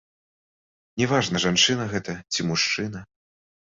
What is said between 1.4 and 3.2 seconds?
жанчына гэта ці мужчына.